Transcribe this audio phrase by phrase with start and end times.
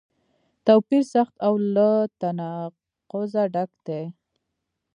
[0.65, 1.89] توپیر سخت او له
[2.21, 4.03] تناقضه ډک دی.